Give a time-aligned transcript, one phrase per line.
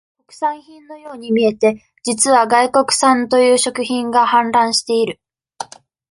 [0.25, 5.19] 国産品のように見えて、実は外国産という食品が、氾濫している。